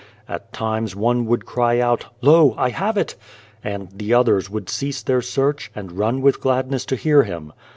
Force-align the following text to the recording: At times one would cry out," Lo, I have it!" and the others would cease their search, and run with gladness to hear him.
At 0.27 0.51
times 0.51 0.95
one 0.95 1.27
would 1.27 1.45
cry 1.45 1.79
out," 1.79 2.07
Lo, 2.21 2.55
I 2.57 2.69
have 2.69 2.97
it!" 2.97 3.13
and 3.63 3.87
the 3.95 4.15
others 4.15 4.49
would 4.49 4.67
cease 4.67 5.03
their 5.03 5.21
search, 5.21 5.69
and 5.75 5.91
run 5.99 6.23
with 6.23 6.41
gladness 6.41 6.85
to 6.87 6.95
hear 6.95 7.21
him. 7.21 7.53